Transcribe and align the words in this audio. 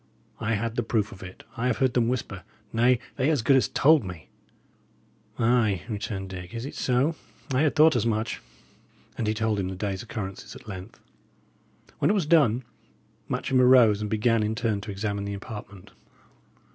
I 0.39 0.55
had 0.55 0.77
the 0.77 0.81
proof 0.81 1.11
of 1.11 1.21
it; 1.21 1.43
I 1.55 1.67
have 1.67 1.77
heard 1.77 1.93
them 1.93 2.07
whisper; 2.07 2.41
nay, 2.73 2.97
they 3.17 3.29
as 3.29 3.43
good 3.43 3.55
as 3.55 3.67
told 3.67 4.03
me." 4.03 4.29
"Ay," 5.37 5.83
returned 5.87 6.29
Dick, 6.29 6.55
"is 6.55 6.65
it 6.65 6.73
so? 6.73 7.15
I 7.53 7.61
had 7.61 7.75
thought 7.75 7.95
as 7.95 8.03
much." 8.03 8.41
And 9.15 9.27
he 9.27 9.35
told 9.35 9.59
him 9.59 9.67
the 9.69 9.75
day's 9.75 10.01
occurrences 10.01 10.55
at 10.55 10.67
length. 10.67 10.99
When 11.99 12.09
it 12.09 12.15
was 12.15 12.25
done, 12.25 12.63
Matcham 13.29 13.61
arose 13.61 14.01
and 14.01 14.09
began, 14.09 14.41
in 14.41 14.55
turn, 14.55 14.81
to 14.81 14.91
examine 14.91 15.25
the 15.25 15.35
apartment. 15.35 15.91